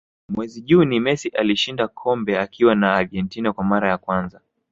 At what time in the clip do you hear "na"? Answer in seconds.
2.75-2.93